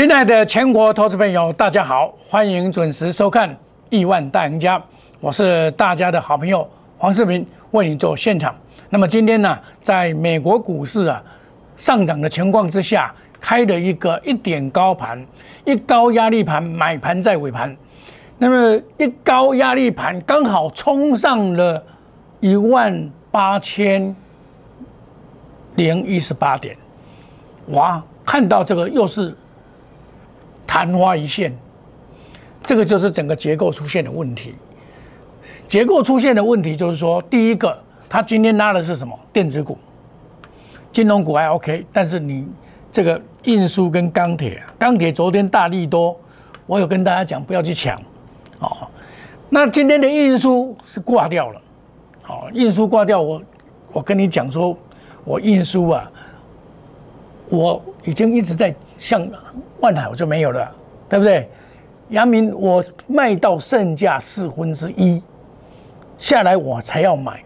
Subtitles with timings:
[0.00, 3.50] 亲爱的全国投资朋友，大家好，欢迎准时收看
[3.90, 4.78] 《亿万大赢家》，
[5.20, 8.54] 我是大家的好朋友黄世明，为你做现场。
[8.88, 11.22] 那么今天呢，在美国股市啊
[11.76, 15.22] 上涨的情况之下，开了一个一点高盘，
[15.66, 17.76] 一高压力盘，买盘在尾盘。
[18.38, 21.84] 那么一高压力盘刚好冲上了
[22.40, 24.16] 一万八千
[25.74, 26.74] 零一十八点，
[27.72, 28.02] 哇！
[28.24, 29.36] 看到这个又是
[30.70, 31.52] 昙花一现，
[32.62, 34.54] 这个就是整个结构出现的问题。
[35.66, 37.76] 结构出现的问题就是说，第一个，
[38.08, 39.18] 它今天拉的是什么？
[39.32, 39.76] 电子股、
[40.92, 42.46] 金融股还 OK，但是你
[42.92, 46.16] 这个运输跟钢铁，钢铁昨天大力多，
[46.66, 48.00] 我有跟大家讲不要去抢，
[48.60, 48.86] 哦，
[49.48, 51.60] 那今天的运输是挂掉了，
[52.28, 53.42] 哦，运输挂掉，我
[53.92, 54.78] 我跟你讲说，
[55.24, 56.08] 我运输啊。
[57.48, 59.28] 我已经一直在向
[59.80, 60.70] 万海，我就没有了，
[61.08, 61.48] 对不对？
[62.10, 65.22] 阳明我卖到剩价四分之一
[66.18, 67.40] 下来，我才要买。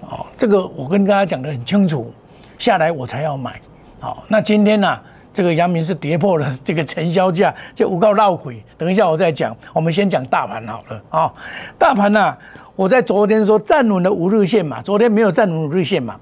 [0.00, 2.12] 哦，这个我跟大家讲的很清楚，
[2.58, 3.60] 下来我才要买。
[4.00, 4.98] 好，那今天呢，
[5.32, 8.62] 这个阳明是跌破了 这个成交价，就五告闹鬼。
[8.78, 11.32] 等一下我再讲，我们先讲大盘好了啊。
[11.78, 12.36] 大盘呢，
[12.74, 16.18] 我在昨天说站稳了五日线嘛，昨天没有站稳五日线嘛。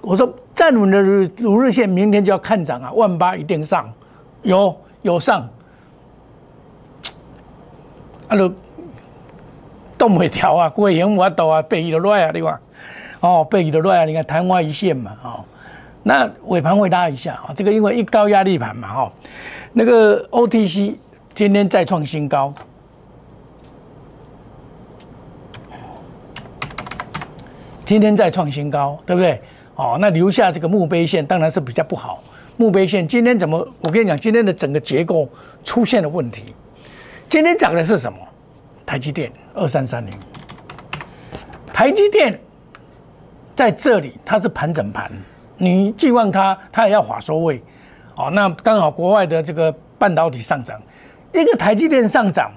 [0.00, 2.92] 我说站稳的日五日线，明天就要看涨啊！
[2.92, 3.92] 万八一定上，
[4.42, 5.48] 有有上，
[8.28, 8.52] 啊，都
[9.96, 12.60] 动不调啊，过型我倒啊，背一都乱啊，对吧？
[13.20, 15.44] 哦，背一都乱啊，你看昙花一现嘛，哦，
[16.04, 19.12] 那尾盘会拉一下啊，这个因为一高压力盘嘛，哈，
[19.72, 20.94] 那个 OTC
[21.34, 22.54] 今天再创新高，
[27.84, 29.42] 今天再创新高，对不对？
[29.74, 32.22] 哦，那留下这个墓碑线当然是比较不好。
[32.58, 33.66] 墓碑线今天怎么？
[33.80, 35.28] 我跟你讲，今天的整个结构
[35.62, 36.52] 出现了问题。
[37.30, 38.18] 今天涨的是什么？
[38.84, 40.12] 台积电二三三零。
[41.72, 42.36] 台积电
[43.54, 45.08] 在这里，它是盘整盘，
[45.56, 47.62] 你寄望它，它也要划收位。
[48.16, 50.82] 哦，那刚好国外的这个半导体上涨，
[51.32, 52.50] 一个台积电上涨，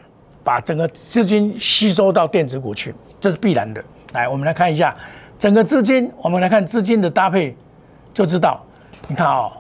[0.44, 3.84] 把整个资金吸收到电子股去，这是必然的。
[4.14, 4.96] 来，我们来看一下。
[5.38, 7.56] 整个资金，我们来看资金的搭配，
[8.12, 8.64] 就知道。
[9.08, 9.52] 你看啊，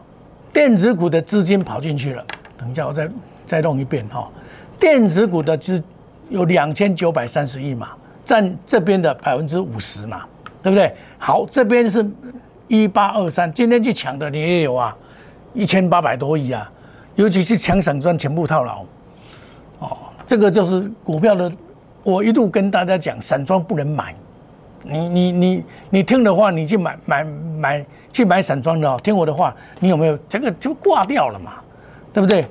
[0.53, 2.25] 电子股的资金跑进去了。
[2.57, 3.09] 等一下，我再
[3.45, 4.29] 再弄一遍哈。
[4.79, 5.81] 电子股的资
[6.29, 7.89] 有两千九百三十亿嘛，
[8.25, 10.23] 占这边的百分之五十嘛，
[10.61, 10.94] 对不对？
[11.17, 12.06] 好，这边是
[12.67, 14.95] 一八二三，今天去抢的你也有啊，
[15.53, 16.69] 一千八百多亿啊，
[17.16, 18.84] 尤其是抢散装全部套牢。
[19.79, 21.51] 哦，这个就是股票的，
[22.03, 24.16] 我一度跟大家讲，散装不能买。
[24.84, 28.99] 你你你你听的话，你去买买买去买散装的哦。
[29.03, 31.53] 听我的话，你有没有这个就挂掉了嘛？
[32.13, 32.45] 对不对？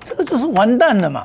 [0.00, 1.24] 这个就是完蛋了嘛。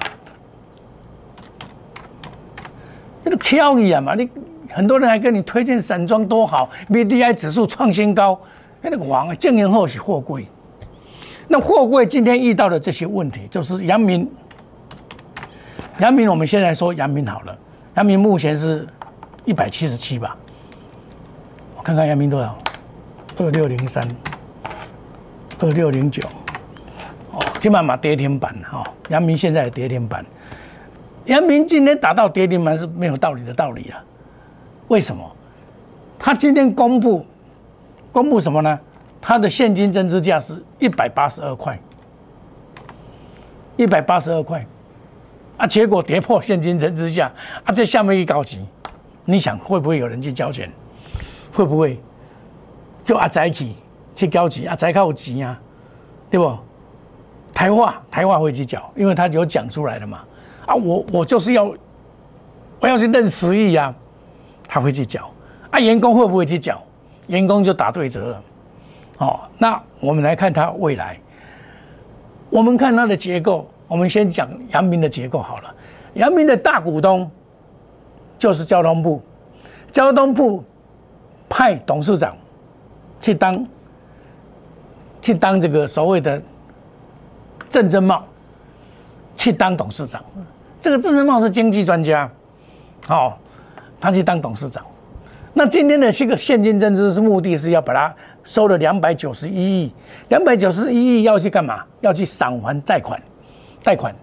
[3.23, 4.29] 这个飘一样嘛，你
[4.69, 8.39] 很多人还跟你推荐散装多好，B D I 指数创新高，
[8.81, 10.47] 那个王经营后是货柜。
[11.47, 14.29] 那货柜今天遇到的这些问题，就是阳明。
[15.99, 17.57] 阳明，我们现在说阳明好了，
[17.95, 18.87] 阳明目前是。
[19.45, 20.37] 一百七十七吧，
[21.75, 22.57] 我看看阳明多少，
[23.37, 24.07] 二六零三，
[25.59, 26.21] 二六零九，
[27.31, 30.23] 哦，起码嘛跌停板哈，阳明现在跌停板，
[31.25, 34.03] 阳明今天打到跌停板是没有道理的道理啊，
[34.87, 35.23] 为什么？
[36.19, 37.25] 他今天公布，
[38.11, 38.79] 公布什么呢？
[39.19, 41.79] 他的现金增值价是一百八十二块，
[43.77, 44.63] 一百八十二块，
[45.57, 47.31] 啊，结果跌破现金增值价，
[47.63, 48.63] 啊，这下面一高级。
[49.25, 50.69] 你想会不会有人去交钱？
[51.51, 51.99] 会不会
[53.03, 53.71] 就阿仔去
[54.15, 54.69] 去交钱？
[54.69, 55.59] 阿仔靠钱啊，
[56.29, 56.57] 对不？
[57.53, 60.21] 台话台话会去缴，因为他有讲出来的嘛。
[60.65, 61.71] 啊，我我就是要
[62.79, 63.93] 我要去认十亿啊，
[64.67, 65.29] 他会去缴。
[65.69, 66.81] 啊，员工会不会去缴？
[67.27, 68.43] 员工就打对折了。
[69.19, 71.19] 哦，那我们来看他未来。
[72.49, 75.75] 我们看它的结构，我们先讲阳明的结构好了。
[76.13, 77.29] 阳明的大股东。
[78.39, 79.21] 就是交通部，
[79.89, 80.61] 交通部
[81.47, 82.35] 派董事长
[83.23, 83.67] 去当
[85.19, 86.39] 去当这个所谓的
[87.71, 88.23] 郑正茂
[89.35, 90.23] 去当董事长。
[90.79, 92.29] 这个郑正茂是经济专家，
[93.07, 93.39] 好，
[93.99, 94.85] 他去当董事长。
[95.53, 99.91] 那今天的这个现金增资是目的是要把它收了两百九十一亿，
[100.29, 101.83] 两百九十一亿要去干嘛？
[102.01, 103.19] 要去偿还贷款，
[103.81, 104.13] 贷款，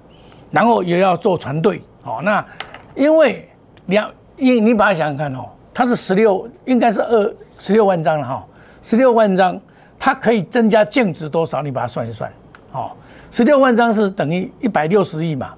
[0.53, 1.83] 然后也要做船队。
[2.05, 2.47] 哦，那
[2.95, 3.47] 因为。
[3.87, 8.47] 两，你你把它想想看哦，它是十六，应该是二十六万张了哈，
[8.83, 9.61] 十六万张，
[9.99, 11.63] 它可以增加净值多少？
[11.63, 12.33] 你把它算一算，
[12.73, 12.93] 哦，
[13.31, 15.55] 十六万张是等于一百六十亿嘛，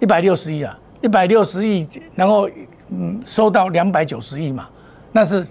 [0.00, 2.48] 一百六十亿啊，一百六十亿，然后
[2.88, 4.68] 嗯收到两百九十亿嘛，
[5.12, 5.46] 那是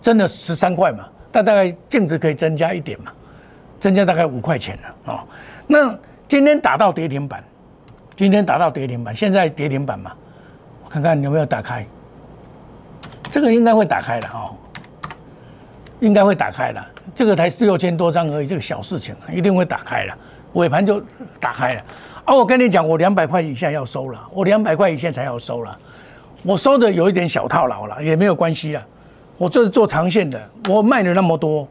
[0.00, 3.12] 真的十三块嘛，但大概净值可以增加一点嘛，
[3.78, 5.20] 增加大概五块钱了哦。
[5.66, 5.96] 那
[6.28, 7.42] 今天打到跌停板，
[8.16, 10.12] 今天打到跌停板，现在跌停板嘛，
[10.84, 11.86] 我看看有没有打开，
[13.30, 14.54] 这个应该会打开的哦。
[16.06, 20.14] 应该会打开了，这个才六千多张而已，这个小事情一定会打开了，
[20.52, 21.02] 尾盘就
[21.40, 21.82] 打开了。
[22.24, 25.76] 啊，我跟你讲，我两百块以下要收了，我两百块以下才要收了，
[26.44, 28.86] 我收的有一点小套牢了，也没有关系啊。
[29.36, 31.66] 我这是做长线的，我卖了那么多，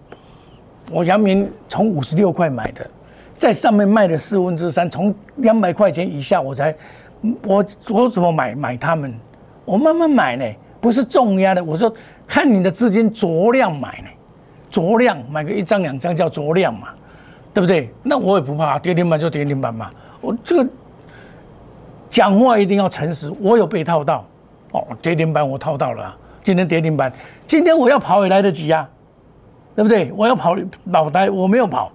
[0.92, 2.86] 我阳明从五十六块买的，
[3.38, 6.76] 在上面卖了四分之三，从两百块钱以下我才，
[7.44, 9.14] 我我怎么买买他们？
[9.64, 10.46] 我慢慢买呢，
[10.82, 11.64] 不是重压的。
[11.64, 11.92] 我说
[12.28, 14.10] 看你的资金酌量买呢。
[14.76, 16.90] 酌量买个一张两张叫酌量嘛，
[17.54, 17.90] 对不对？
[18.04, 19.90] 那我也不怕，跌停板就跌停板嘛。
[20.20, 20.70] 我这个
[22.10, 23.32] 讲话一定要诚实。
[23.40, 24.26] 我有被套到，
[24.72, 26.14] 哦，跌停板我套到了。
[26.44, 27.10] 今天跌停板，
[27.48, 28.86] 今天我要跑也来得及啊，
[29.78, 30.12] 对不对？
[30.14, 30.58] 我要跑
[30.88, 31.90] 老呆，我没有跑。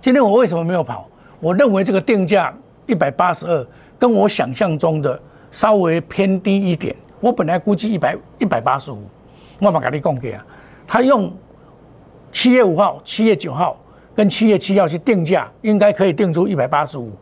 [0.00, 1.06] 今天我为什么没有跑？
[1.40, 2.54] 我认为这个定价
[2.86, 3.66] 一百八十二，
[3.98, 6.96] 跟我想象中的稍微偏低一点。
[7.20, 9.02] 我本来估计一百一百八十五，
[9.60, 10.42] 我把给你讲给啊，
[10.86, 11.30] 他用。
[12.34, 13.76] 七月五号、七月九号
[14.12, 17.12] 跟七月七号去定价，应该可以定出一百八十五。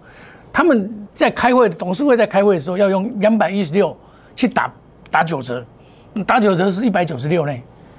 [0.50, 3.94] 他们在开会，董事会在开会的时候要用两百一十六
[4.34, 4.72] 去打
[5.10, 5.62] 打九折，
[6.26, 7.52] 打九折是一百九十六呢。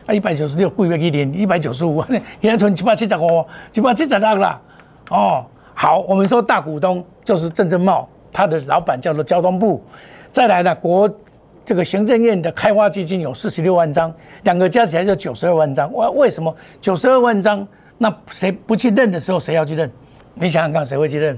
[0.07, 2.03] 啊，一百九十六贵不一点，一百九十五，
[2.41, 4.59] 现在存七百七十五，七百七十六了。
[5.11, 5.45] 哦，
[5.75, 9.81] 好，我们说大股东就是郑正茂，他的老板叫做交通部。
[10.31, 11.07] 再来呢，国。
[11.65, 14.13] 这个行政院的开发基金有四十六万张，
[14.43, 15.93] 两个加起来就九十二万张。
[15.93, 17.65] 为为什么九十二万张？
[17.97, 19.89] 那谁不去认的时候，谁要去认？
[20.33, 21.37] 你想想看，谁会去认？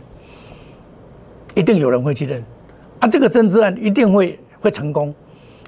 [1.53, 2.43] 一定有人会去认。
[2.99, 5.13] 啊，这个增资案一定会会成功，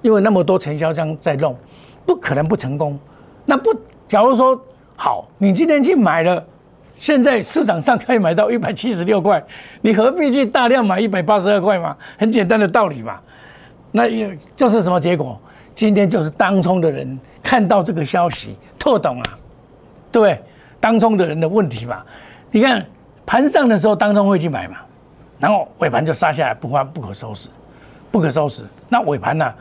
[0.02, 1.56] 因为那么多承销商在弄，
[2.06, 2.98] 不可能不成功。
[3.46, 3.70] 那不，
[4.08, 4.60] 假如说
[4.96, 6.44] 好，你今天去买了，
[6.96, 9.44] 现在市场上可以买到一百七十六块，
[9.82, 11.96] 你何必去大量买一百八十二块嘛？
[12.18, 13.20] 很简单的道理嘛。
[13.98, 15.40] 那也就是什么结果？
[15.74, 19.38] 今天就是当冲的人看到这个消息，特懂啊，
[20.12, 20.42] 对不对？
[20.80, 22.04] 当冲的人的问题嘛。
[22.52, 22.86] 你看
[23.26, 24.78] 盘上的时候，当冲会去买嘛，
[25.40, 27.50] 然后尾盘就杀下来，不发不可收拾，
[28.12, 28.64] 不可收拾。
[28.88, 29.54] 那尾盘呢？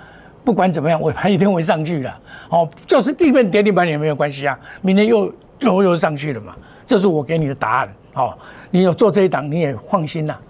[0.44, 2.12] 不管怎么样，尾盘一定会上去的。
[2.50, 6.54] 哦，就是地面跌地板也没有关系啊，明天又又又上去了嘛。
[6.86, 7.88] 这是我给你的答案。
[8.14, 8.32] 哦，
[8.70, 10.40] 你有做这一档，你也放心了。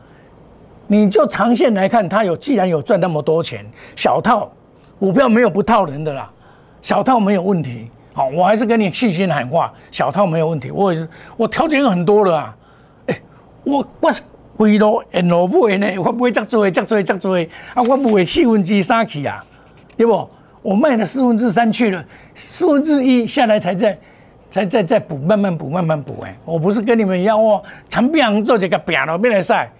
[0.87, 3.65] 你就长线来看，它有既然有赚那么多钱，
[3.97, 4.51] 小套
[4.99, 6.31] 股票没有不套人的啦，
[6.81, 7.91] 小套没有问题。
[8.15, 10.71] 好，我还是跟你细心喊话，小套没有问题。
[10.71, 11.07] 我也是，
[11.37, 12.57] 我条件很多了啊。
[13.07, 13.21] 哎，
[13.65, 14.23] 我我是
[14.57, 17.37] 贵咯，沿路买呢，我不会这做，这做，这做
[17.75, 19.45] 啊，我不会四分之三去啊，
[19.97, 20.29] 对不？
[20.63, 22.03] 我卖了四分之三去了，
[22.35, 23.99] 四分之一下来才在，
[24.51, 26.25] 才再再补，慢慢补，慢慢补。
[26.25, 29.71] 哎，我不是跟你们一样哦，长饼做这个饼了，别来晒。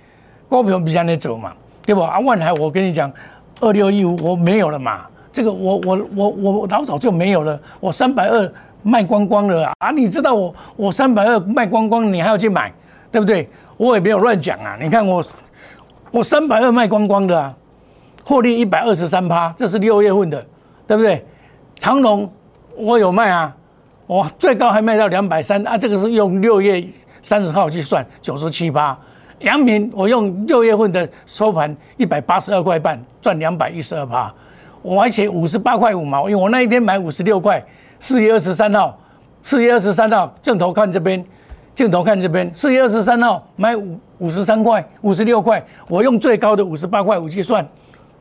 [0.49, 1.53] 股票比较难走嘛，
[1.85, 2.01] 对不？
[2.01, 3.13] 啊，万海，我跟你讲，
[3.61, 9.91] 二六一五我没有了嘛，这个我我我我老早就没有了，我三百二卖光光了啊！
[9.91, 12.73] 你知道我我三百二卖光光，你还要去买，
[13.11, 13.49] 对不对？
[13.77, 14.79] 我也没有乱讲啊！
[14.81, 15.23] 你看我
[16.11, 17.55] 我三百二卖光光的啊，
[18.25, 20.47] 获利一百二十三趴，这是六月份的，
[20.87, 21.25] 对不对？
[21.79, 22.31] 长隆
[22.77, 23.55] 我有卖啊，
[24.07, 26.83] 我最高还卖到两百三啊，这个是用六月
[27.21, 28.97] 三十号去算，九十七趴。
[29.41, 34.33] 阳明，我用六月份的收盘一百八十二块半赚两百一十二趴，
[34.83, 37.63] 我还写五十八块五毛，因为我那一天买五十六块。
[37.99, 38.99] 四月二十三号，
[39.43, 41.25] 四月二十三号镜头看这边，
[41.75, 47.67] 镜头看这边，四月二十三号买五五十三块五十六块，我用最高的五十八块五去算，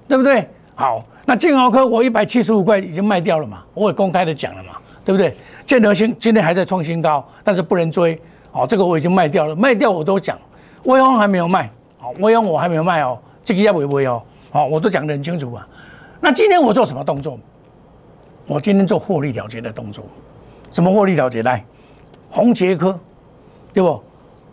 [0.07, 0.47] 对不对？
[0.75, 4.71] 好，那建豪科我一百七十五块已经卖掉了嘛，我也公开的讲了嘛，
[5.03, 5.35] 对不对？
[5.65, 8.17] 建德新今天还在创新高，但是不能追，
[8.51, 10.37] 好，这个我已经卖掉了，卖掉我都讲。
[10.85, 15.67] 威风还没有卖，好，威风我还没有卖哦，这个要不会哦，好，我都讲得很清楚啊。
[16.21, 17.37] 那今天我做什么动作？
[18.47, 20.05] 我今天做获利了结的动作。
[20.71, 21.41] 什么获利了结？
[21.41, 21.63] 来，
[22.29, 22.97] 红杰科，
[23.73, 24.01] 对不？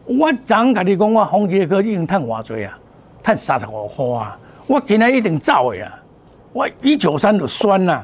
[0.06, 2.78] 我昨跟你讲，我红杰科已经赚偌多啊，
[3.22, 4.38] 赚三十五块啊。
[4.66, 5.92] 我今天一定走的啊。
[6.52, 8.02] 我一九三就酸呐。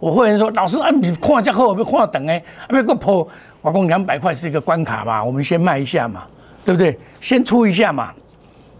[0.00, 3.28] 我会员说，老师啊，你看这好，要看等诶，要个破，
[3.60, 6.24] 我讲两百块是一个关卡嘛，我们先卖一下嘛。
[6.64, 6.98] 对不对？
[7.20, 8.12] 先出一下嘛，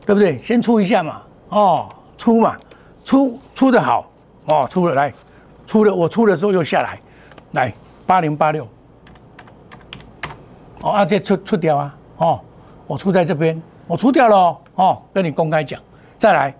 [0.06, 0.38] 对不对？
[0.38, 2.56] 先出一下嘛，哦，出嘛，
[3.04, 4.10] 出出的好，
[4.46, 5.12] 哦，出了来，
[5.66, 7.00] 出了我出的时候又下来，
[7.52, 7.72] 来
[8.06, 8.66] 八零八六，
[10.82, 12.40] 哦，啊这出出掉啊，哦，
[12.86, 15.80] 我出在这边，我出掉了哦，跟你公开讲。
[16.18, 16.54] 再来，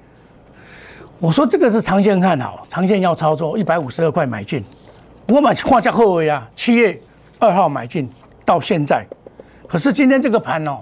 [1.21, 4.65] 我说这个是长线看好，长线要操作，一百五十二块买进，
[5.29, 7.01] 我买画价后尾啊，七月
[7.39, 8.11] 二号买进
[8.45, 9.07] 到现在，
[9.69, 10.79] 可是今天这个盘哦，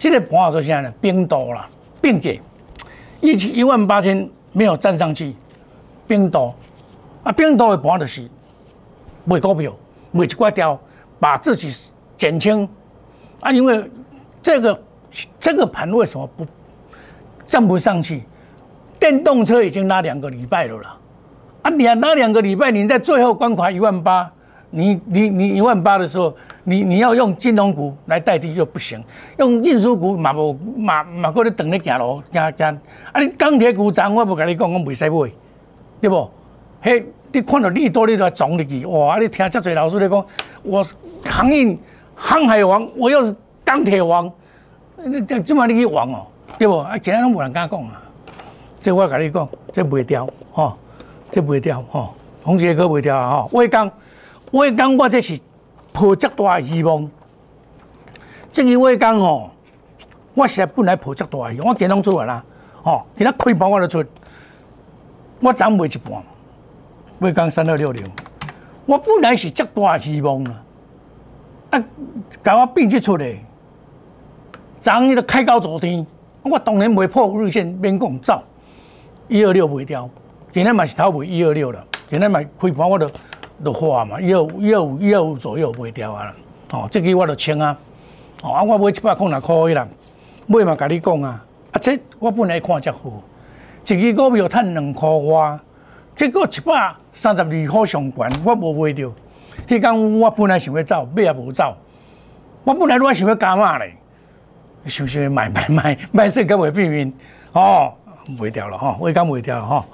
[0.00, 1.68] 现在盘好说现在呢冰多了，
[2.00, 2.40] 冰给
[3.20, 5.36] 一千一万八千没有站上去，
[6.08, 6.54] 冰岛
[7.22, 8.26] 啊，冰岛的盘就是
[9.26, 9.70] 卖股票，
[10.10, 10.80] 卖一块掉，
[11.18, 11.70] 把自己
[12.16, 12.66] 减轻
[13.40, 13.84] 啊，因为
[14.42, 14.82] 这个
[15.38, 16.46] 这个盘为什么不？
[17.46, 18.22] 站不上去，
[18.98, 20.96] 电动车已经拉两个礼拜了啦。
[21.60, 24.32] 啊，你拉两个礼拜，你在最后关卡一万八，
[24.70, 26.34] 你你你一万八的时候，
[26.64, 29.02] 你你要用金融股来代替又不行，
[29.38, 32.80] 用运输股嘛无嘛嘛搁咧等咧行路行行。
[33.12, 35.30] 啊，你钢铁股涨，我无甲你讲，我袂使买，
[36.00, 36.30] 对不？
[36.80, 39.18] 嘿，你看到利多你都撞入去，哇！
[39.18, 40.24] 你听遮侪老师咧讲，
[40.62, 40.84] 我
[41.24, 41.78] 航运
[42.14, 43.34] 航海王，我又是
[43.64, 44.30] 钢铁王，
[45.04, 46.26] 你这这么你去王哦？
[46.58, 46.78] 对不？
[46.78, 48.02] 啊，其他拢无人敢讲啊。
[48.80, 50.78] 这我跟你讲，这袂掉，吼，
[51.30, 52.14] 这袂掉，吼。
[52.42, 53.50] 红杰哥袂掉啊，吼。
[53.52, 53.90] 伟刚，
[54.52, 55.38] 伟刚，我这是
[55.92, 57.08] 抱足大的希望。
[58.52, 59.50] 正因为讲吼，
[60.34, 62.44] 我实在本来抱足大的希望，我今拢出来啦，
[62.82, 63.02] 吼。
[63.16, 64.08] 今仔开盘我就出，
[65.40, 66.22] 我涨卖一半。
[67.20, 68.04] 伟刚三二六零，
[68.86, 70.64] 我本来是足大的希望啊，
[71.70, 71.84] 啊，
[72.42, 73.36] 甲我变出出来，
[74.80, 76.04] 涨伊就开高走低。
[76.42, 78.42] 我当然未破日线，免讲走
[79.28, 80.08] 一二六袂掉，
[80.52, 83.06] 今日嘛是头尾一二六了，今日嘛开盘我都
[83.64, 86.34] 都花嘛，一二五一二五一二五左右袂掉啊啦，
[86.72, 87.76] 哦，这个我都清啊，
[88.42, 89.88] 哦啊我买一百块六块的啦，
[90.46, 93.22] 买嘛甲你讲啊，啊这我本来看遮好，
[93.86, 95.58] 一个股票赚两块外，
[96.16, 99.12] 结果一百三十二块上悬，我无买到，
[99.68, 101.76] 迄天我本来想要走，尾也无走，
[102.64, 103.94] 我本来都想要加码嘞。
[104.86, 105.28] 是不是？
[105.28, 107.12] 买买买卖是跟我避免。
[107.52, 107.92] 哦，
[108.38, 109.84] 卖掉了哈，我刚卖掉了哈，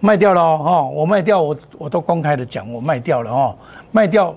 [0.00, 3.56] 卖掉了哈，我卖掉我我都公开的讲我卖掉了哦，
[3.92, 4.34] 卖掉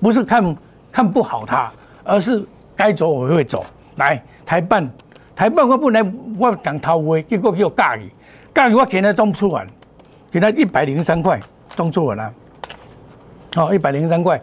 [0.00, 0.56] 不是看
[0.92, 1.72] 看不好它，
[2.04, 3.64] 而是该走我会走。
[3.96, 4.88] 来台办
[5.34, 8.10] 台办我本来我讲掏威，结果给我尬去，
[8.54, 9.66] 尬去我今天装不出来，
[10.30, 11.40] 今天一百零三块
[11.74, 12.34] 装出来了，
[13.56, 14.40] 哦一百零三块，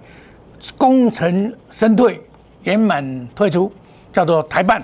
[0.77, 2.21] 功成身退
[2.63, 3.71] 圆满退出。
[4.13, 4.83] 叫做台办，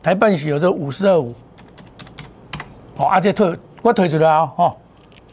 [0.00, 1.34] 台办是有这五四二五，
[2.96, 4.76] 哦，而且退我退出来啊，哦，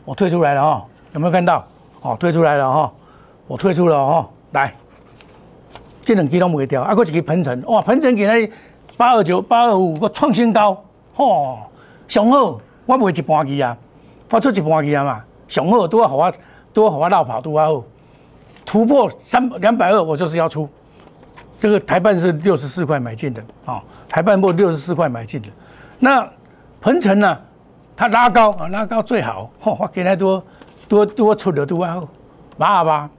[0.05, 1.65] 我退出来了哈，有没有看到？
[2.01, 2.93] 哦，退出来了哈，
[3.47, 4.71] 我退出了哈，来，
[6.01, 8.51] 这两支都没掉，啊，个一个鹏程，哇，鹏程今日
[8.95, 10.79] 八二九八二五个创新高，
[11.15, 11.57] 哦，
[12.07, 13.75] 上好，我卖一半支啊，
[14.29, 16.33] 我出一半支啊嘛，上好都要好我
[16.71, 17.83] 都要好我绕跑都要好，
[18.63, 20.69] 突破三两百二，我就是要出。
[21.57, 25.47] 这个台办是六十四块买进的啊，台办部六十四块买进的。
[25.97, 26.29] 那
[26.79, 27.39] 鹏程呢？
[27.97, 29.49] 它拉高啊，拉高最好。
[29.61, 30.43] 嚯，我给他多
[30.87, 32.01] 多多出的多啊，
[32.57, 33.09] 八吧。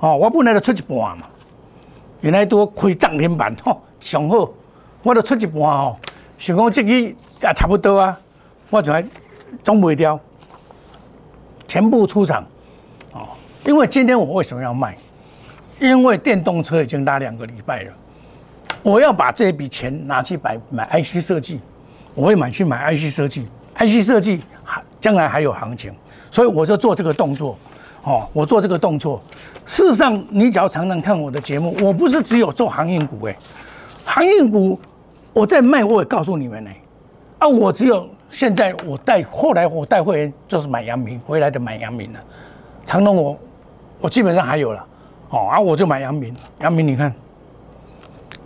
[0.00, 1.26] 哦，我本来就出一半嘛，
[2.20, 4.50] 原来多开涨停板，嚯，上好，
[5.02, 5.96] 我都出一半哦。
[6.38, 7.14] 想讲这个也
[7.54, 8.18] 差不多啊，
[8.70, 9.04] 我就还
[9.62, 10.18] 装不掉，
[11.66, 12.44] 全部出场。
[13.12, 13.28] 哦，
[13.64, 14.96] 因为今天我为什么要卖？
[15.78, 17.92] 因为电动车已经拉两个礼拜了，
[18.82, 21.58] 我要把这笔钱拿去买买 IC 设计，
[22.14, 23.46] 我会买去买 IC 设计
[23.80, 25.92] ，IC 设计还将来还有行情，
[26.30, 27.58] 所以我就做这个动作，
[28.04, 29.20] 哦，我做这个动作。
[29.66, 33.36] 事实上，你只要常常看我的节目，我不是只有做航运股，哎，
[34.04, 34.78] 航运股
[35.32, 36.70] 我在卖，我也告诉你们呢，
[37.38, 42.20] 啊，我只有现在我带后来我带会员就是买阳明回来的买阳明了，
[42.84, 43.38] 长隆我
[44.00, 44.86] 我基本上还有了。
[45.30, 47.14] 哦啊，我就买阳明，阳明你看，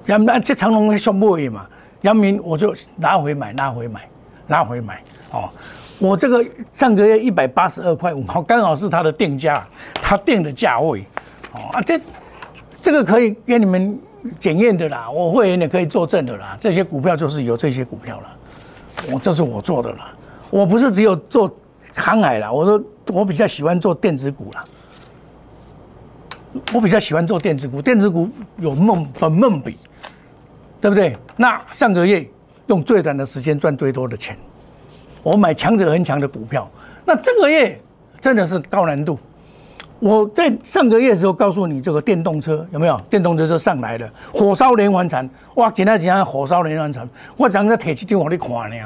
[0.04, 1.66] 阳明这长隆小不位嘛，
[2.02, 4.02] 阳明我就拿回买，拿回买，
[4.46, 5.02] 拿回买。
[5.34, 5.50] 哦，
[5.98, 11.04] 我这个上个月一百八十二块五毛， 刚好是它的定价，它定的价位。
[11.52, 12.00] 哦啊，这
[12.80, 13.98] 这个可以给你们
[14.38, 16.56] 检验的啦，我会员也可以作证的啦。
[16.58, 18.28] 这些股票就是有这些股票了，
[19.10, 20.14] 我这是我做的啦，
[20.50, 21.50] 我不是只有做
[21.94, 24.64] 航海啦，我都我比较喜欢做电子股啦。
[26.72, 29.76] 我比较喜欢做电子股，电子股有梦本梦比，
[30.80, 31.16] 对不对？
[31.36, 32.24] 那上个月
[32.68, 34.38] 用最短的时间赚最多的钱，
[35.24, 36.70] 我买强者恒强的股票。
[37.04, 37.76] 那这个月
[38.20, 39.18] 真的是高难度。
[40.00, 43.00] 我在上个月的时候告诉你，这个电动车有没有？
[43.08, 45.70] 电动车就上来了，火烧连环船，哇！
[45.70, 47.08] 今天怎样火烧连环船？
[47.36, 48.76] 我整个铁器就往里看呢，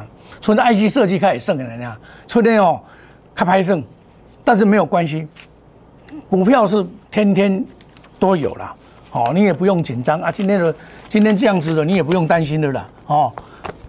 [0.41, 1.97] 从那 IC 设计开始剩的呢，
[2.29, 2.81] 出天哦，
[3.35, 3.83] 开拍剩，
[4.45, 5.27] 但是没有关系。
[6.31, 7.65] 股票是天天
[8.21, 8.73] 都有啦，
[9.11, 10.31] 哦，你也不用紧张啊。
[10.31, 10.73] 今天的
[11.09, 13.33] 今天这样子的，你也不用担心的啦，哦。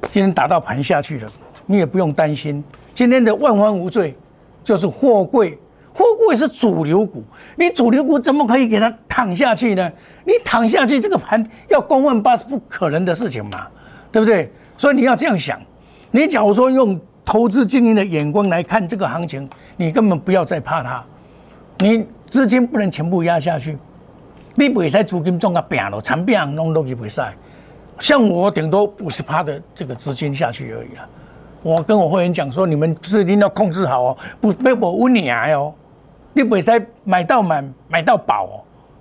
[0.10, 1.32] 今天打到盘下去了，
[1.72, 2.64] 你也不用担心。
[2.96, 4.16] 今天的万方无罪，
[4.64, 5.56] 就是货柜，
[5.94, 7.24] 货柜是主流股，
[7.56, 9.92] 你主流股怎么可以给它躺下去呢？
[10.26, 13.68] 你躺下去，这个盘要公万八是不可能的事情嘛，
[14.12, 14.52] 对不对？
[14.78, 15.62] 所以你要这样想，
[16.10, 19.48] 你假如说用投资经营的眼光来看这个行情，
[19.78, 21.06] 你根本不要再怕它，
[21.78, 23.78] 你资金不能全部压下去，
[24.56, 27.22] 你不会使资金撞个扁了，残扁弄都不会使。
[28.00, 31.08] 像我顶多五十趴的这个资金下去而已啊！
[31.62, 35.74] 我跟我会员讲说，你们资金要控制好哦，不被我污泥哦。
[36.34, 38.56] 你不使买到满，买到饱哦。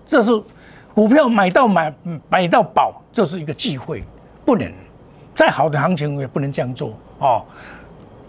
[0.06, 0.30] 这是
[0.94, 1.94] 股票买到满，
[2.28, 4.02] 买到饱这是一个机会，
[4.44, 4.72] 不能
[5.34, 7.44] 再好的行情我也不能这样做哦。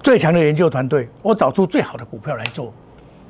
[0.03, 2.71] 最强的研究团队，我找出最好的股票来做，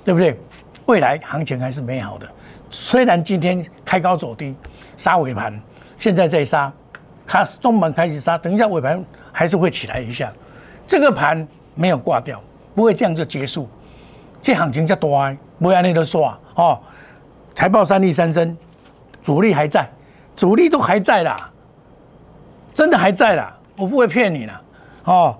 [0.03, 0.37] 对不对？
[0.85, 2.27] 未来行情还是美好的，
[2.71, 4.55] 虽然今天开高走低，
[4.97, 5.57] 杀尾盘，
[5.97, 6.71] 现在在杀。
[7.27, 10.33] 它中盘开始杀，等一下尾盘还是会起来一下，
[10.89, 12.41] 这个盘没有挂掉，
[12.73, 13.69] 不会这样就结束。
[14.41, 16.79] 这行情叫多，不会那都说哦。
[17.53, 18.57] 财报三利三升，
[19.21, 19.87] 主力还在，
[20.35, 21.51] 主力都还在啦，
[22.73, 24.61] 真的还在啦，我不会骗你啦。
[25.03, 25.37] 哦。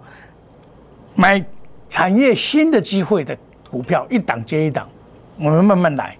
[1.15, 1.44] 买
[1.89, 3.36] 产业新的机会的
[3.72, 4.88] 股票，一档接一档，
[5.39, 6.15] 我们慢慢来。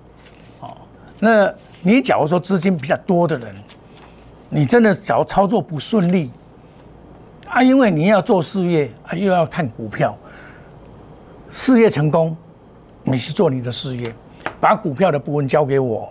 [0.60, 0.76] 哦，
[1.20, 3.56] 那你假如说资金比较多的人。
[4.52, 6.32] 你真的只要操作不顺利
[7.50, 10.16] 啊，因为你要做事业啊，又要看股票，
[11.50, 12.38] 事业成功，
[13.04, 14.14] 你去做你的事业，
[14.60, 16.08] 把股票的部分交给我，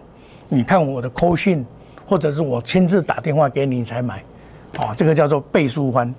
[0.48, 1.64] 你看我的扣讯，
[2.04, 4.22] 或者是我亲自打电话给你才买，
[4.78, 6.12] 哦，这个叫做倍数欢，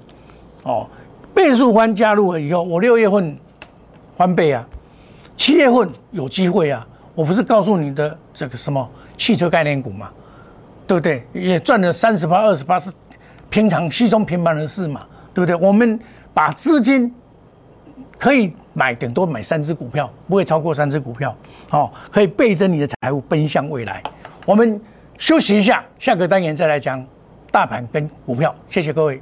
[0.64, 0.88] 哦，
[1.34, 3.38] 倍数欢加入了以后，我六月份
[4.16, 4.66] 翻倍啊，
[5.36, 10.10] 七月份有机会啊，我不是告诉你的这个什么汽车概念股嘛？
[10.88, 11.24] 对不对？
[11.34, 12.90] 也赚了三十八、二十八是
[13.50, 15.56] 平常稀松平常的事嘛，对不对？
[15.56, 16.00] 我们
[16.34, 17.14] 把资金
[18.18, 21.36] 可以买顶多买三只股票，不会超过三只股票，
[21.70, 24.02] 好，可以倍增你的财富，奔向未来。
[24.46, 24.80] 我们
[25.18, 27.06] 休息一下，下个单元再来讲
[27.52, 28.54] 大盘跟股票。
[28.70, 29.22] 谢谢各位。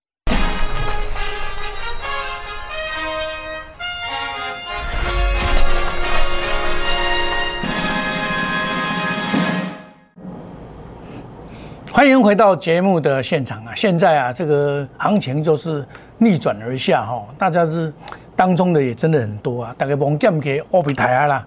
[11.93, 13.73] 欢迎回到节目的现场啊！
[13.75, 15.85] 现在啊，这个行情就是
[16.19, 17.93] 逆转而下哈，大家是
[18.33, 19.75] 当中的也真的很多啊。
[19.77, 21.45] 大家望见去乌比台啊啦，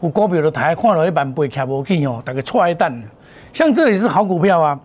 [0.00, 2.90] 有股票的台看了一半背卡不起哦，大家踹一蛋。
[3.52, 4.80] 像这也是好股票啊，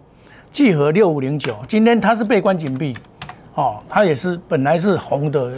[0.52, 2.94] 聚合六五零九，今天它是被关紧闭
[3.56, 5.50] 哦，它也是本来是红的，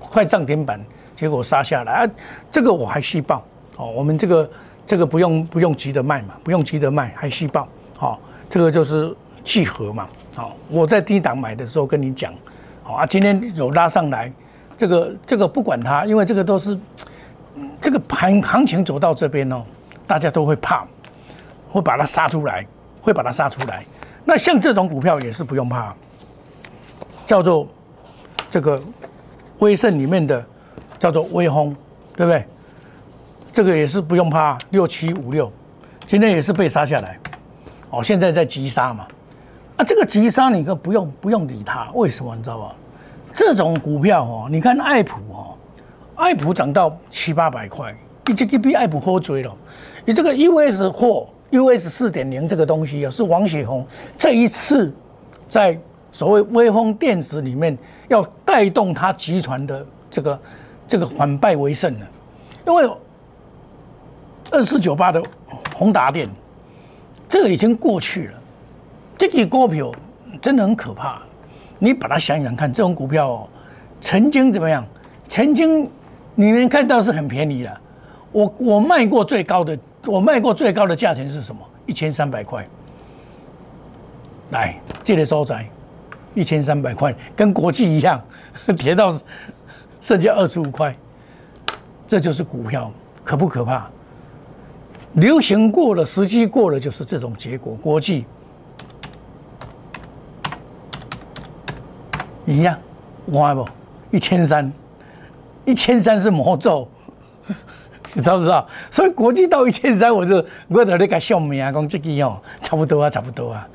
[0.00, 2.10] 快涨停板，结果杀下来啊。
[2.50, 3.44] 这个我还细报
[3.76, 4.50] 哦，我们这个
[4.84, 8.18] 这个不用不用急着卖嘛，不用急着卖，还细报好。
[8.48, 12.32] 这个就是契合嘛，好，我在低档买的时候跟你讲，
[12.82, 14.32] 好啊，今天有拉上来，
[14.76, 16.78] 这个这个不管它，因为这个都是
[17.80, 19.62] 这个盘行情走到这边哦，
[20.06, 20.86] 大家都会怕，
[21.68, 22.66] 会把它杀出来，
[23.02, 23.84] 会把它杀出来。
[24.24, 25.94] 那像这种股票也是不用怕，
[27.24, 27.68] 叫做
[28.48, 28.80] 这个
[29.58, 30.44] 威盛里面的
[30.98, 31.74] 叫做威轰，
[32.16, 32.44] 对不对？
[33.52, 35.50] 这个也是不用怕，六七五六，
[36.06, 37.18] 今天也是被杀下来。
[37.96, 39.06] 哦，现在在急杀嘛，
[39.78, 42.74] 啊，这个急杀你可不用不用理它，为什么你知道吧？
[43.32, 45.54] 这种股票哦，你看爱普哦，
[46.14, 47.96] 爱普涨到七八百块，
[48.28, 49.50] 一直给比爱普喝追了。
[50.04, 53.86] 你这个 US 货 US 四点零这个东西啊，是王雪红
[54.18, 54.92] 这一次
[55.48, 55.78] 在
[56.12, 57.76] 所谓微风电子里面
[58.08, 60.40] 要带动他集团的这个
[60.86, 62.06] 这个反败为胜的，
[62.66, 62.90] 因为
[64.50, 65.22] 二四九八的
[65.74, 66.28] 宏达电。
[67.28, 68.34] 这个已经过去了，
[69.18, 69.92] 这个股票
[70.40, 71.20] 真的很可怕。
[71.78, 73.48] 你把它想想看，这种股票哦，
[74.00, 74.84] 曾经怎么样？
[75.28, 75.90] 曾经
[76.34, 77.80] 你们看到是很便宜的。
[78.32, 81.60] 我我卖过最高的，我卖过最高的价钱是什么？
[81.84, 82.66] 一千三百块。
[84.50, 85.68] 来，这个收窄，
[86.34, 88.22] 一千三百块，跟国际一样，
[88.78, 89.10] 跌到
[90.00, 90.94] 剩下二十五块。
[92.06, 92.90] 这就是股票，
[93.24, 93.90] 可不可怕？
[95.16, 97.74] 流行过了，时机过了，就是这种结果。
[97.82, 98.26] 国际
[102.44, 102.78] 一样，
[103.28, 103.66] 哇不，
[104.10, 104.70] 一千三，
[105.64, 106.86] 一千三是魔咒，
[108.12, 108.68] 你知不知道？
[108.90, 113.66] 所以国际到一千三，我就我在那个笑命啊，讲这个哦，差不多啊，差不多啊。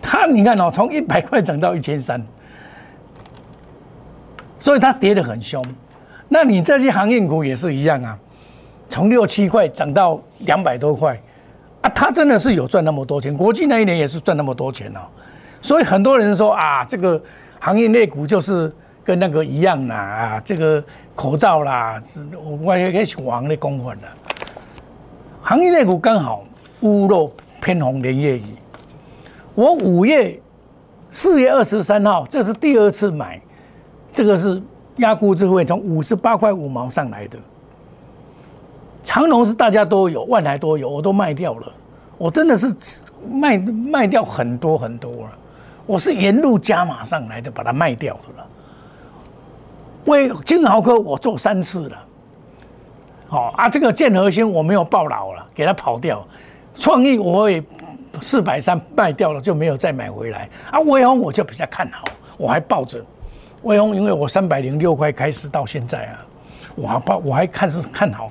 [0.00, 2.24] 他你看哦，从一百块涨到一千三，
[4.60, 5.64] 所以它跌得很凶。
[6.28, 8.16] 那你这些航运股也是一样啊。
[8.88, 11.18] 从六七块涨到两百多块，
[11.80, 13.36] 啊，他真的是有赚那么多钱。
[13.36, 15.00] 国际那一年也是赚那么多钱哦，
[15.60, 17.20] 所以很多人说啊，这个
[17.58, 20.82] 行业类股就是跟那个一样啦，啊，这个
[21.14, 22.00] 口罩啦，
[22.36, 24.06] 我我也可以往那公款的。
[25.42, 26.44] 行业类股刚好
[26.80, 28.44] 屋漏偏逢连夜雨。
[29.54, 30.40] 我五月
[31.10, 33.40] 四月二十三号，这是第二次买，
[34.12, 34.60] 这个是
[34.96, 37.38] 压估智慧从五十八块五毛上来的。
[39.04, 41.72] 长龙是大家都有，万来都有，我都卖掉了。
[42.16, 42.74] 我真的是
[43.30, 45.30] 卖卖掉很多很多了。
[45.86, 48.46] 我是沿路加码上来的，把它卖掉的了。
[50.06, 51.98] 为金豪哥我做三次了，
[53.28, 56.26] 好啊，这个建和兴我没有报牢了，给他跑掉。
[56.76, 57.62] 创意我也
[58.20, 60.48] 四百三卖掉了，就没有再买回来。
[60.70, 62.04] 啊，威宏我就比较看好，
[62.38, 63.04] 我还抱着
[63.62, 66.24] 威宏，因为我三百零六块开始到现在啊，
[66.74, 68.30] 我还抱我还看是看好。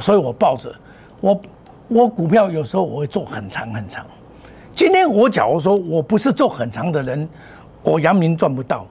[0.00, 0.74] 所以我抱着，
[1.20, 1.40] 我
[1.88, 4.04] 我股票有时候我会做很长很长。
[4.74, 7.28] 今天我假如说我不是做很长的人，
[7.82, 8.86] 我阳明赚不到，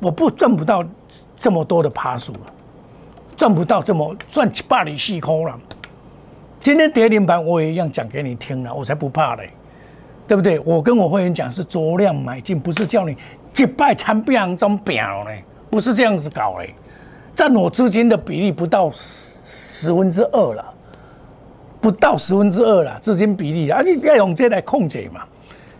[0.00, 0.84] 我不赚不到
[1.36, 2.40] 这么多的趴数了，
[3.36, 5.56] 赚不到这么赚几百里细空了。
[6.60, 9.50] 今天跌停板我也一样讲给你听了，我才不怕嘞，
[10.26, 10.58] 对不对？
[10.60, 13.16] 我跟我会员讲是酌量买进，不是叫你
[13.52, 16.74] 几败参变中表嘞，不是这样子搞嘞，
[17.36, 19.23] 占我资金的比例不到十。
[19.54, 20.74] 十分之二了，
[21.80, 25.22] 不到十分之二了，资金比例，而且要用这来控制嘛，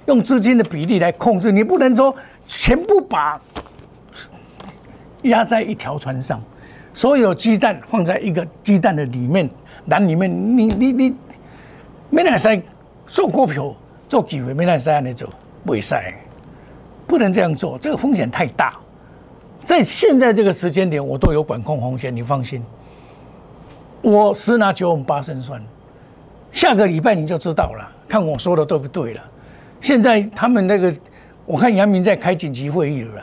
[0.06, 2.14] 用资金的比例来控制，你不能说
[2.46, 3.40] 全部把
[5.22, 6.40] 压在一条船上，
[6.92, 9.50] 所有鸡蛋放在一个鸡蛋的里面
[9.87, 11.14] 篮里面，你你你
[12.10, 12.62] 没来塞
[13.06, 13.74] 做股票
[14.08, 15.28] 做机会，没来塞那做
[15.64, 16.14] 未塞，
[17.08, 18.76] 不能这样做，这个风险太大，
[19.64, 22.62] 在现在这个时间点，我都有管控风险，你放心。
[24.04, 25.58] 我十拿九稳八胜算，
[26.52, 29.22] 下个礼拜你就知道了，看我说的对不对了。
[29.80, 30.92] 现在他们那个，
[31.46, 33.22] 我看杨明在开紧急会议了，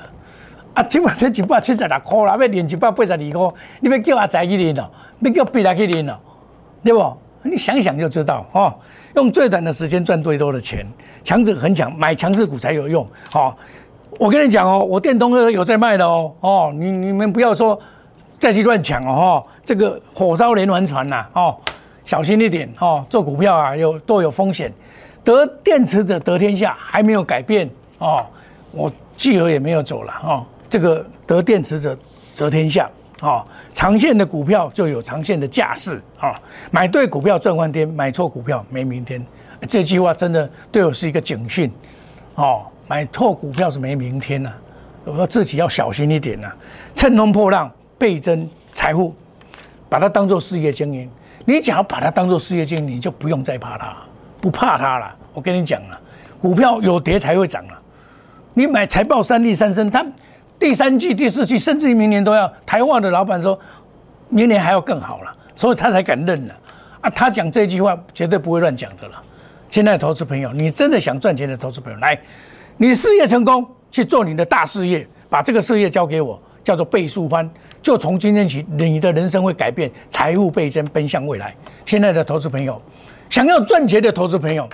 [0.73, 4.89] 啊，今晚才一百七十六块啦，要连一百八十二块，你要叫阿仔去连哦，
[5.19, 6.17] 要叫别人去连哦，
[6.83, 7.17] 对不？
[7.43, 8.73] 你想想就知道哦。
[9.15, 10.83] 用最短的时间赚最多的钱，
[11.23, 13.07] 强者很强，买强势股才有用。
[13.29, 13.55] 好，
[14.17, 17.79] 我跟你讲哦，我电动车有在卖的哦，哦，你你们不要说。
[18.41, 21.55] 再去乱抢哦，哈，这个火烧连环船呐，哦，
[22.03, 24.73] 小心一点哦，做股票啊有都有风险。
[25.23, 28.25] 得电池者得天下还没有改变哦，
[28.71, 31.95] 我巨额也没有走了哦，这个得电池者
[32.35, 32.89] 得天下
[33.21, 36.33] 哦，长线的股票就有长线的架势啊，
[36.71, 39.23] 买对股票赚翻天，买错股票没明天。
[39.69, 41.71] 这句话真的对我是一个警讯
[42.33, 44.51] 哦，买错股票是没明天呐，
[45.05, 46.51] 我说自己要小心一点呐，
[46.95, 47.71] 乘风破浪。
[48.01, 49.13] 倍增财富，
[49.87, 51.07] 把它当做事业经营。
[51.45, 53.95] 你只要把它当做事业经营，你就不用再怕它，
[54.41, 55.15] 不怕它了。
[55.35, 56.01] 我跟你讲了，
[56.41, 57.79] 股票有跌才会涨了。
[58.55, 60.03] 你买财报三利三升，它
[60.57, 62.51] 第三季、第四季，甚至于明年都要。
[62.65, 63.59] 台湾的老板说，
[64.29, 66.55] 明年还要更好了，所以他才敢认了。
[67.01, 69.21] 啊，他讲这句话绝对不会乱讲的了。
[69.69, 72.19] 亲爱的投资朋友，你真的想赚钱的投资朋友，来，
[72.77, 77.47] 你事业成功去做你的大事业，把这个事业交给我，叫做倍数翻。
[77.81, 81.55] 就从今天起，你的人生会改变，财富倍增，奔向未来。
[81.85, 82.81] 亲爱的投资朋友，
[83.29, 84.67] 想要赚钱的投资朋友，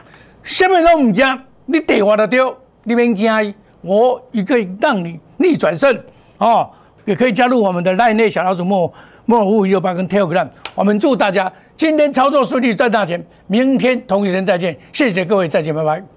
[0.44, 5.98] 什么都唔惊，你电话的丢，你别惊，我也可以让你逆转胜
[6.38, 6.70] 哦。
[7.06, 8.94] 也可以加入我们的赖内小老鼠莫
[9.26, 10.46] 莫五五六八跟 Telegram。
[10.76, 13.26] 我们祝大家今天操作顺利，赚大钱。
[13.48, 16.17] 明天同一时间再见，谢谢各位，再见，拜拜。